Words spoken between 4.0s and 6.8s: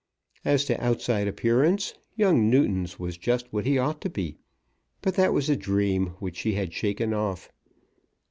to be, but that was a dream which she had